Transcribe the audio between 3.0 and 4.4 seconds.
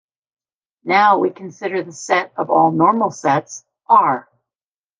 sets, "R".